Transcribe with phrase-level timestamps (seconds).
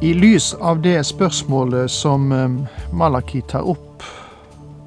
[0.00, 2.48] I lys av det spørsmålet som eh,
[2.94, 4.02] Malaki tar opp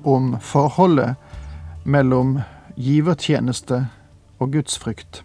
[0.08, 1.20] om forholdet
[1.84, 2.38] mellom
[2.80, 3.82] givertjeneste
[4.40, 5.24] og gudsfrykt,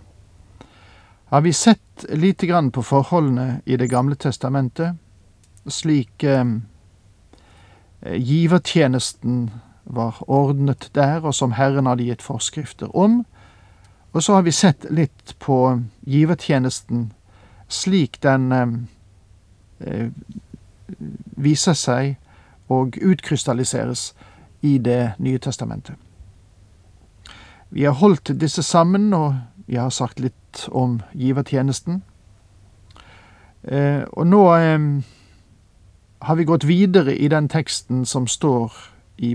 [1.31, 4.99] har vi sett lite grann på forholdene i Det gamle testamentet,
[5.67, 6.45] slik eh,
[8.03, 9.51] givertjenesten
[9.85, 13.23] var ordnet der, og som Herren hadde gitt forskrifter om.
[14.13, 17.13] Og så har vi sett litt på givertjenesten
[17.69, 18.67] slik den eh,
[21.37, 22.17] viser seg
[22.73, 24.15] og utkrystalliseres
[24.63, 25.95] i Det nye testamentet.
[27.71, 29.35] Vi har holdt disse sammen, og
[29.69, 32.03] jeg har sagt litt om givertjenesten.
[33.63, 34.87] Eh, og nå eh,
[36.23, 38.73] har vi gått videre i den teksten som står
[39.19, 39.35] i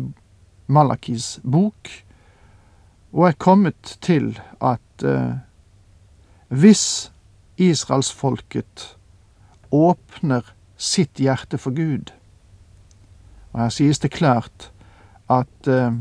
[0.71, 1.91] Malakis bok,
[3.11, 5.35] og er kommet til at eh,
[6.47, 7.11] hvis
[7.57, 8.95] israelsfolket
[9.71, 12.11] åpner sitt hjerte for Gud,
[13.51, 14.71] og her sies det klart
[15.31, 15.93] at eh,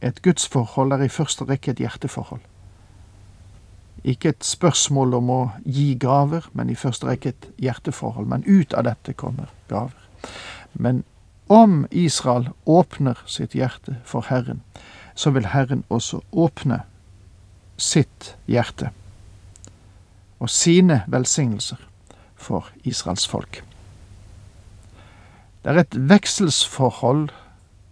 [0.00, 2.42] et gudsforhold er i første rekke et hjerteforhold.
[4.04, 8.28] Ikke et spørsmål om å gi gaver, men i første rekke et hjerteforhold.
[8.30, 10.06] Men ut av dette kommer gaver.
[10.72, 11.02] Men
[11.50, 14.62] om Israel åpner sitt hjerte for Herren,
[15.18, 16.84] så vil Herren også åpne
[17.78, 18.92] sitt hjerte
[20.38, 21.87] og sine velsignelser
[22.38, 23.64] for Israels folk.
[25.64, 27.28] Det er et vekselsforhold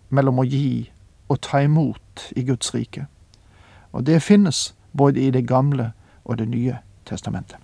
[0.09, 0.91] mellom å gi
[1.29, 3.07] og ta imot i Guds rike.
[3.93, 5.93] Og det finnes både i Det gamle
[6.25, 7.59] og Det nye testamentet.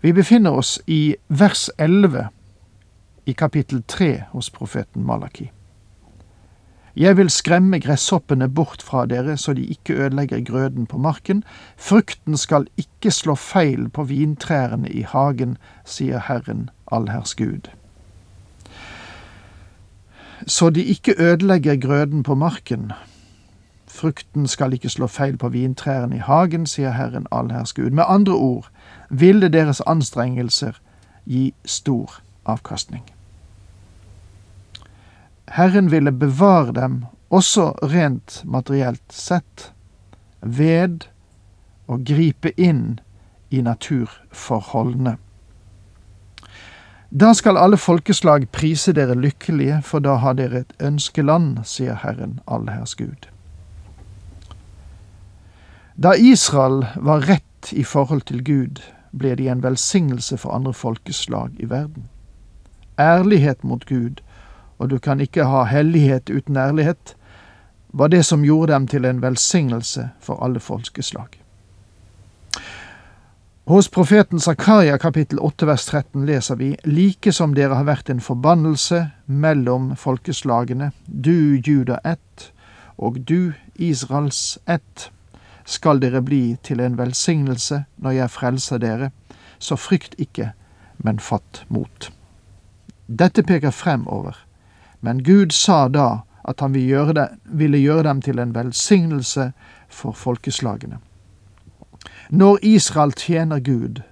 [0.00, 2.28] Vi befinner oss i vers 11
[3.26, 5.50] i kapittel 3 hos profeten Malaki.
[6.96, 11.44] Jeg vil skremme gresshoppene bort fra dere så de ikke ødelegger grøden på marken.
[11.76, 17.68] Frukten skal ikke slå feil på vintrærne i hagen, sier Herren allherrs Gud
[20.46, 22.92] så de ikke ødelegger grøden på marken.
[23.88, 27.90] Frukten skal ikke slå feil på vintrærne i hagen, sier Herren allherrs Gud.
[27.90, 28.68] Med andre ord
[29.10, 30.72] ville deres anstrengelser
[31.24, 33.15] gi stor avkastning.
[35.46, 39.72] Herren ville bevare dem, også rent materielt sett,
[40.40, 41.06] ved
[41.86, 42.98] å gripe inn
[43.50, 45.16] i naturforholdene.
[47.10, 52.40] Da skal alle folkeslag prise dere lykkelige, for da har dere et ønskeland, sier Herren
[52.46, 53.28] allherrs Gud.
[55.96, 58.82] Da Israel var rett i forhold til Gud,
[59.16, 62.10] ble de en velsignelse for andre folkeslag i verden.
[62.98, 64.20] Ærlighet mot Gud,
[64.78, 67.16] og du kan ikke ha hellighet uten ærlighet,
[67.88, 71.28] var det som gjorde dem til en velsignelse for alle folkeslag.
[73.66, 78.20] Hos profeten Zakaria kapittel 8 vers 13 leser vi like som dere har vært en
[78.22, 82.52] forbannelse mellom folkeslagene, du Juda ett
[82.96, 85.10] og du Israels ett,
[85.64, 89.10] skal dere bli til en velsignelse når jeg frelser dere,
[89.58, 90.52] så frykt ikke,
[91.02, 92.10] men fatt mot.
[93.06, 94.45] Dette peker fremover,
[95.00, 99.52] men Gud sa da at han ville gjøre, dem til en velsignelse
[99.88, 100.98] for folkeslagene.
[102.30, 104.02] Når Israel tjener Gud,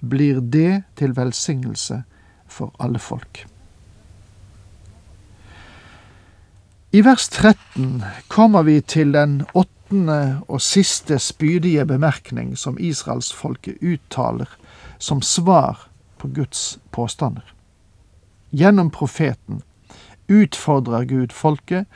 [0.00, 2.02] blir det til velsignelse
[2.46, 3.46] for alle folk.
[6.92, 14.50] I vers 13 kommer vi til den åttende og siste spydige bemerkning som israelsfolket uttaler
[14.98, 15.86] som svar
[16.18, 17.46] på Guds påstander.
[18.50, 19.62] Gjennom profeten
[20.30, 21.86] utfordrer Gud folket,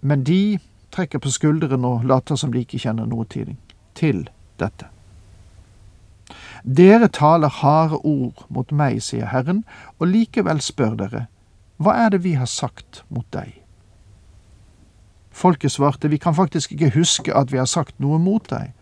[0.00, 0.58] men de
[0.94, 4.28] trekker på skuldrene og later som de ikke kjenner noe til
[4.60, 4.90] dette.
[6.66, 9.64] Dere taler harde ord mot meg, sier Herren,
[9.98, 11.26] og likevel spør dere,
[11.76, 13.52] hva er det vi har sagt mot deg?
[15.36, 18.72] Folket svarte, vi kan faktisk ikke huske at vi har sagt noe mot deg.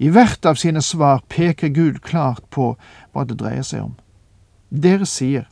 [0.00, 2.72] I hvert av sine svar peker Gud klart på
[3.12, 3.94] hva det dreier seg om.
[4.70, 5.44] Dere sier,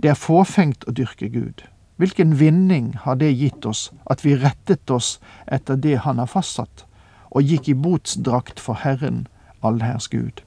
[0.00, 1.62] det er fåfengt å dyrke Gud.
[2.00, 6.86] Hvilken vinning har det gitt oss at vi rettet oss etter det Han har fastsatt,
[7.28, 9.26] og gikk i botsdrakt for Herren,
[9.60, 10.40] allherrs Gud?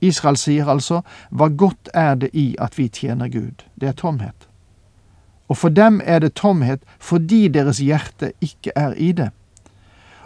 [0.00, 3.66] Israel sier altså, hva godt er det i at vi tjener Gud?
[3.76, 4.48] Det er tomhet.
[5.52, 9.28] Og for dem er det tomhet fordi deres hjerte ikke er i det.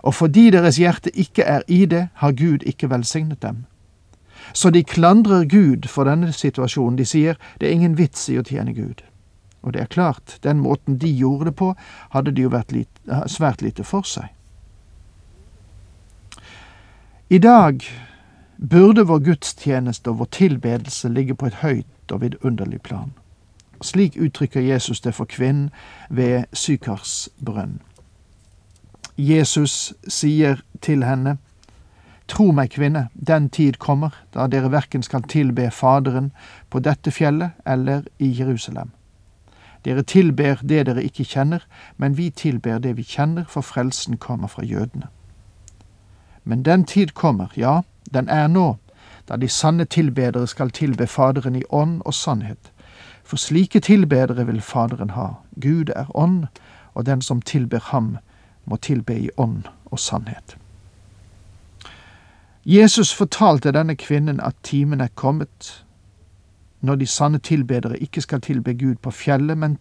[0.07, 3.65] Og fordi deres hjerte ikke er i det, har Gud ikke velsignet dem.
[4.53, 6.99] Så de klandrer Gud for denne situasjonen.
[6.99, 9.03] De sier det er ingen vits i å tjene Gud.
[9.63, 11.75] Og det er klart, den måten de gjorde det på,
[12.11, 14.31] hadde de jo vært lite, svært lite for seg.
[17.31, 17.83] I dag
[18.57, 23.11] burde vår gudstjeneste og vår tilbedelse ligge på et høyt og vidunderlig plan.
[23.83, 25.71] Slik uttrykker Jesus det for kvinnen
[26.09, 27.81] ved Sykars brønn.
[29.17, 31.39] Jesus sier til henne,
[32.27, 36.33] Tro meg, kvinne, den tid kommer da dere verken skal tilbe Faderen
[36.71, 38.91] på dette fjellet eller i Jerusalem.
[39.87, 41.63] Dere tilber det dere ikke kjenner,
[41.97, 45.07] men vi tilber det vi kjenner, for frelsen kommer fra jødene.
[46.45, 47.81] Men den tid kommer, ja,
[48.15, 48.79] den er nå,
[49.29, 52.73] da de sanne tilbedere skal tilbe Faderen i ånd og sannhet.
[53.25, 55.29] For slike tilbedere vil Faderen ha.
[55.63, 56.47] Gud er ånd,
[56.95, 58.19] og den som tilber ham,
[58.65, 60.57] må tilbe i ånd og sannhet.
[62.65, 65.86] Jesus fortalte denne kvinnen at timen er kommet
[66.87, 69.79] når de sanne tilbedere ikke skal tilbe Gud på fjellet, men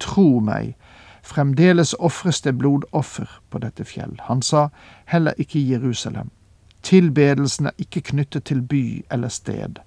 [0.00, 0.74] tro meg,
[1.22, 4.16] fremdeles ofres det blodoffer på dette fjell.
[4.28, 4.68] Han sa
[5.04, 6.30] heller ikke Jerusalem.
[6.82, 9.78] Tilbedelsen er ikke knyttet til by eller sted.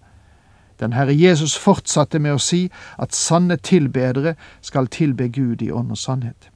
[0.80, 5.92] Den Herre Jesus fortsatte med å si at sanne tilbedere skal tilbe Gud i ånd
[5.92, 6.52] og sannhet.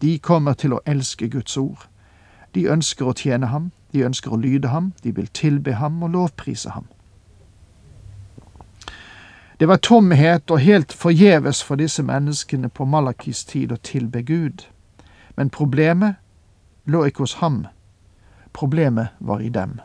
[0.00, 1.88] De kommer til å elske Guds ord.
[2.54, 6.10] De ønsker å tjene ham, de ønsker å lyde ham, de vil tilbe ham og
[6.10, 6.86] lovprise ham.
[9.58, 14.66] Det var tomhet og helt forgjeves for disse menneskene på Malakis tid å tilbe Gud.
[15.36, 16.20] Men problemet
[16.84, 17.66] lå ikke hos ham.
[18.52, 19.80] Problemet var i dem.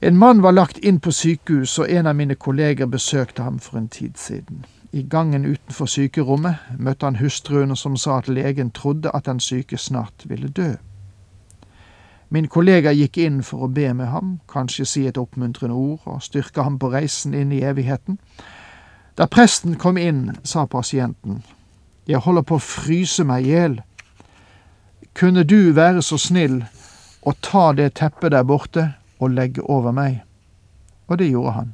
[0.00, 3.78] En mann var lagt inn på sykehus, og en av mine kolleger besøkte ham for
[3.78, 4.64] en tid siden.
[4.92, 9.78] I gangen utenfor sykerommet møtte han hustruen som sa at legen trodde at den syke
[9.78, 10.74] snart ville dø.
[12.34, 16.22] Min kollega gikk inn for å be med ham, kanskje si et oppmuntrende ord og
[16.24, 18.16] styrke ham på reisen inn i evigheten.
[19.14, 21.44] Da presten kom inn, sa pasienten,
[22.06, 23.78] Jeg holder på å fryse meg i hjel.
[25.14, 26.64] Kunne du være så snill
[27.22, 28.88] å ta det teppet der borte
[29.20, 30.20] og legge over meg?
[31.06, 31.72] Og det gjorde han.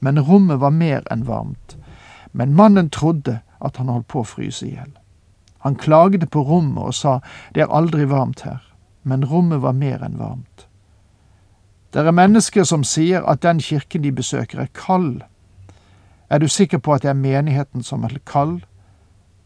[0.00, 1.78] Men rommet var mer enn varmt.
[2.32, 4.92] Men mannen trodde at han holdt på å fryse i hjel.
[5.62, 7.20] Han klagde på rommet og sa
[7.54, 8.63] det er aldri varmt her
[9.04, 10.66] men rommet var mer enn varmt.
[11.94, 15.22] Det er mennesker som sier at den kirken de besøker, er kald.
[16.30, 18.64] Er du sikker på at det er menigheten som er kald,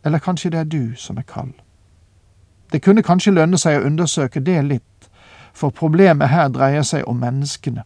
[0.04, 1.52] eller kanskje det er du som er kald?
[2.72, 5.10] Det kunne kanskje lønne seg å undersøke det litt,
[5.52, 7.82] for problemet her dreier seg om menneskene.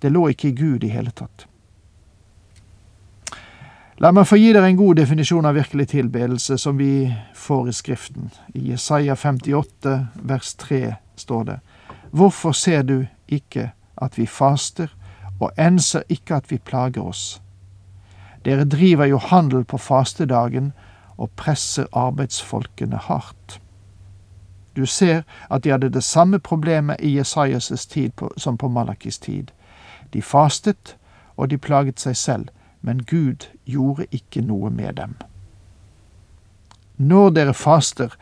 [0.00, 1.46] Det lå ikke i Gud i hele tatt.
[4.02, 7.72] La meg få gi dere en god definisjon av virkelig tilbedelse som vi får i
[7.72, 8.30] Skriften.
[8.54, 11.58] I Jesaja 58 vers 3 står det:"
[12.10, 13.70] Hvorfor ser du ikke
[14.02, 14.88] at vi faster,
[15.40, 17.40] og enser ikke at vi plager oss?
[18.44, 20.72] Dere driver jo handel på fastedagen
[21.16, 23.60] og presser arbeidsfolkene hardt.
[24.76, 29.50] Du ser at de hadde det samme problemet i Jesajas tid som på Malakis tid.
[30.12, 30.96] De fastet,
[31.36, 32.48] og de plaget seg selv
[32.84, 35.16] men Gud gjorde ikke noe med dem.
[36.96, 38.12] Når dere faster,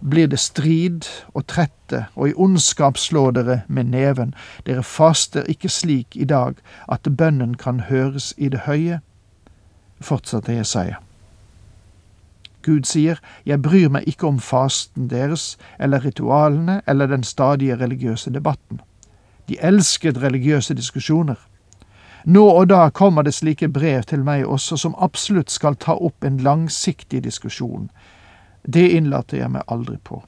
[0.00, 4.32] blir det strid og trette, og i ondskap slår dere med neven.
[4.66, 6.54] Dere faster ikke slik i dag
[6.88, 9.00] at bønnen kan høres i det høye,
[10.00, 11.02] fortsatte Jesaja.
[12.62, 18.30] Gud sier, Jeg bryr meg ikke om fasten deres eller ritualene eller den stadige religiøse
[18.30, 18.80] debatten.
[19.48, 21.36] De elsket religiøse diskusjoner.
[22.24, 26.24] Nå og da kommer det slike brev til meg også, som absolutt skal ta opp
[26.24, 27.90] en langsiktig diskusjon.
[28.62, 30.22] Det innlater jeg meg aldri på.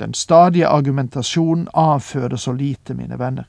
[0.00, 3.44] Den stadige argumentasjonen avføder så lite, mine venner.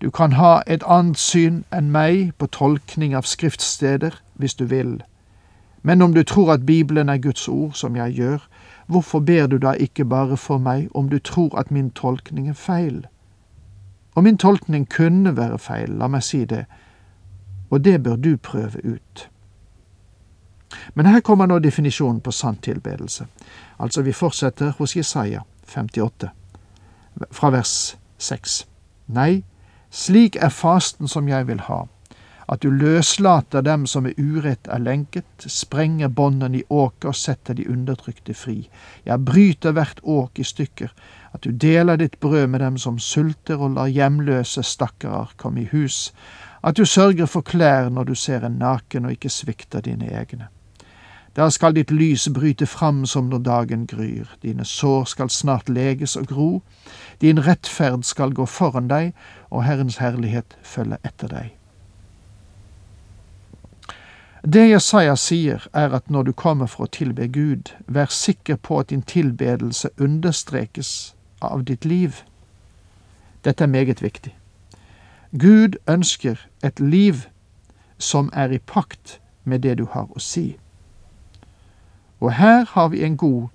[0.00, 5.02] Du kan ha et annet syn enn meg på tolkning av skriftsteder, hvis du vil.
[5.82, 8.48] Men om du tror at Bibelen er Guds ord, som jeg gjør,
[8.86, 12.56] hvorfor ber du da ikke bare for meg om du tror at min tolkning er
[12.56, 13.06] feil?
[14.20, 16.66] Og min tolkning kunne være feil, la meg si det,
[17.72, 19.22] og det bør du prøve ut.
[20.94, 23.24] Men her kommer nå definisjonen på sann tilbedelse.
[23.80, 26.28] Altså, vi fortsetter hos Jesaja 58,
[27.32, 28.66] fra vers 6.
[29.16, 29.40] Nei,
[29.90, 31.86] slik er fasten som jeg vil ha,
[32.52, 37.56] at du løslater dem som med urett er lenket, sprenger båndene i åket og setter
[37.56, 38.66] de undertrykte fri.
[39.08, 40.92] Jeg bryter hvert åk i stykker,
[41.34, 45.68] At du deler ditt brød med dem som sulter, og lar hjemløse stakkarer komme i
[45.72, 46.12] hus.
[46.62, 50.48] At du sørger for klær når du ser en naken, og ikke svikter dine egne.
[51.36, 56.16] Da skal ditt lys bryte fram som når dagen gryr, dine sår skal snart leges
[56.16, 56.62] og gro,
[57.20, 59.12] din rettferd skal gå foran deg,
[59.50, 61.54] og Herrens herlighet følge etter deg.
[64.42, 68.80] Det Jesaja sier, er at når du kommer for å tilbe Gud, vær sikker på
[68.80, 72.22] at din tilbedelse understrekes av ditt liv.
[73.44, 74.34] Dette er meget viktig.
[75.30, 77.14] Gud ønsker et liv
[77.98, 80.56] som er i pakt med det du har å si.
[82.20, 83.48] Og her har vi en god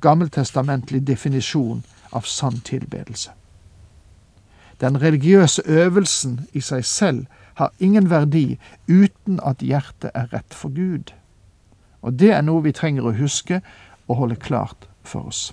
[0.00, 3.30] gammeltestamentlig definisjon av sann tilbedelse.
[4.80, 8.58] Den religiøse øvelsen i seg selv har ingen verdi
[8.88, 11.14] uten at hjertet er rett for Gud.
[12.02, 13.62] Og det er noe vi trenger å huske
[14.06, 15.52] og holde klart for oss.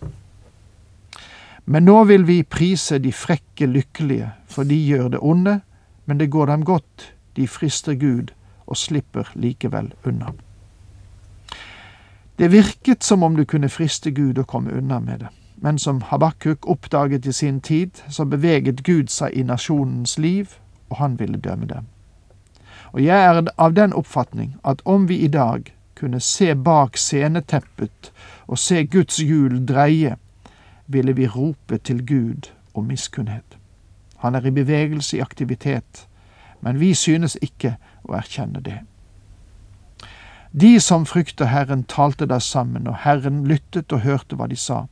[1.65, 5.59] Men nå vil vi prise de frekke lykkelige, for de gjør det onde,
[6.05, 8.33] men det går dem godt, de frister Gud
[8.67, 10.33] og slipper likevel unna.
[12.37, 16.01] Det virket som om du kunne friste Gud og komme unna med det, men som
[16.01, 20.57] Habakkuk oppdaget i sin tid, så beveget Gud seg i nasjonens liv,
[20.89, 21.87] og han ville dømme dem.
[22.91, 28.11] Og jeg er av den oppfatning at om vi i dag kunne se bak sceneteppet
[28.47, 30.17] og se Guds hjul dreie,
[30.87, 33.57] ville vi rope til Gud om miskunnhet.
[34.17, 36.07] Han er i bevegelse, i aktivitet,
[36.61, 38.79] men vi synes ikke å erkjenne det.
[40.53, 44.85] De som frykter Herren, talte der sammen, og Herren lyttet og hørte hva de sa.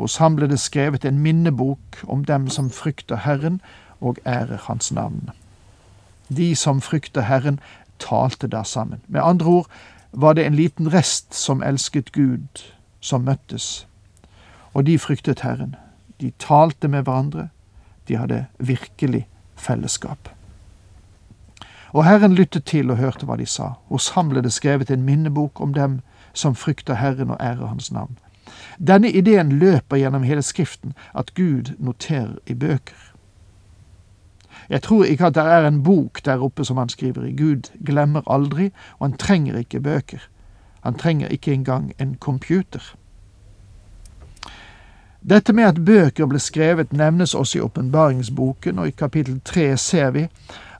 [0.00, 3.60] Hos ham ble det skrevet en minnebok om dem som frykter Herren
[4.00, 5.30] og ærer Hans navn.
[6.28, 7.60] De som frykter Herren,
[7.98, 9.00] talte der sammen.
[9.06, 9.70] Med andre ord
[10.12, 12.64] var det en liten rest som elsket Gud,
[13.00, 13.86] som møttes.
[14.76, 15.74] Og de fryktet Herren.
[16.20, 17.48] De talte med hverandre.
[18.08, 20.28] De hadde virkelig fellesskap.
[21.96, 23.70] Og Herren lyttet til og hørte hva de sa.
[23.88, 26.00] Hos ham ble det skrevet en minnebok om dem
[26.36, 28.18] som frykter Herren og ærer Hans navn.
[28.76, 33.00] Denne ideen løper gjennom hele Skriften, at Gud noterer i bøker.
[34.68, 37.32] Jeg tror ikke at det er en bok der oppe som han skriver i.
[37.36, 40.28] Gud glemmer aldri, og han trenger ikke bøker.
[40.84, 42.96] Han trenger ikke engang en computer.
[45.28, 50.12] Dette med at bøker ble skrevet, nevnes også i åpenbaringsboken, og i kapittel tre ser
[50.14, 50.28] vi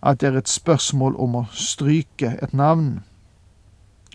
[0.06, 3.00] at det er et spørsmål om å stryke et navn.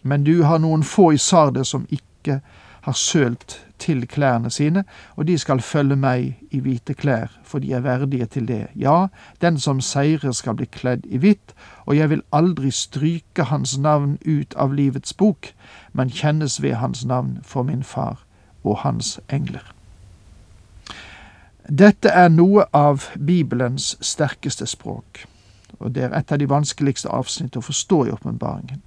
[0.04, 2.38] Men du har noen få i Sardes som ikke
[2.88, 4.86] har sølt til klærne sine,
[5.20, 8.70] og de skal følge meg i hvite klær, for de er verdige til det.
[8.76, 9.08] Ja,
[9.42, 11.52] den som seirer skal bli kledd i hvitt,
[11.86, 15.52] og jeg vil aldri stryke hans navn ut av livets bok,
[15.92, 18.24] men kjennes ved hans navn for min far
[18.64, 19.74] og hans engler.
[21.70, 25.26] Dette er noe av Bibelens sterkeste språk
[25.82, 28.82] og det er et av de vanskeligste avsnitt å forstå i åpenbaringen.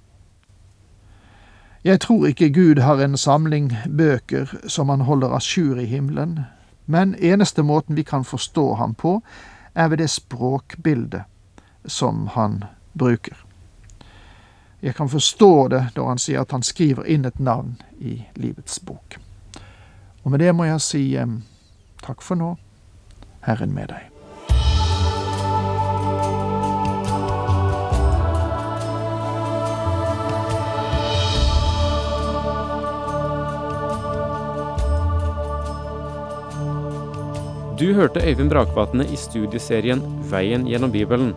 [1.84, 6.46] Jeg tror ikke Gud har en samling bøker som han holder a jour i himmelen,
[6.86, 9.20] men eneste måten vi kan forstå ham på,
[9.74, 11.24] er ved det språkbildet
[11.86, 12.64] som han
[12.94, 13.36] bruker.
[14.82, 18.80] Jeg kan forstå det når han sier at han skriver inn et navn i livets
[18.80, 19.18] bok.
[20.22, 21.04] Og med det må jeg si
[22.04, 22.54] takk for nå,
[23.46, 24.10] Herren med deg.
[37.74, 41.32] Du hørte Øyvind Brakvatne i studieserien Veien gjennom Bibelen.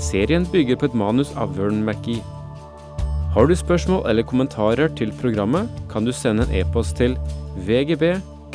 [0.00, 2.24] Serien bygger på et manus av Vern McGee.
[3.34, 7.18] Har du spørsmål eller kommentarer til programmet, kan du sende en e-post til
[7.68, 8.16] vgb